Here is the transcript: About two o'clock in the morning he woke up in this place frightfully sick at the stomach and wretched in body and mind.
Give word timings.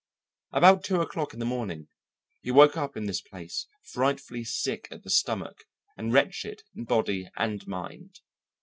About 0.51 0.83
two 0.83 0.99
o'clock 0.99 1.31
in 1.31 1.39
the 1.39 1.45
morning 1.45 1.87
he 2.41 2.49
woke 2.49 2.75
up 2.75 2.97
in 2.97 3.05
this 3.05 3.21
place 3.21 3.67
frightfully 3.83 4.43
sick 4.43 4.87
at 4.89 5.03
the 5.03 5.11
stomach 5.11 5.65
and 5.95 6.11
wretched 6.11 6.63
in 6.75 6.85
body 6.85 7.29
and 7.37 7.67
mind. 7.67 8.21